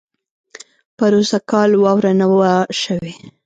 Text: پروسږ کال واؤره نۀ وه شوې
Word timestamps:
پروسږ 0.97 1.43
کال 1.51 1.69
واؤره 1.83 2.11
نۀ 2.19 2.25
وه 2.37 2.51
شوې 2.81 3.13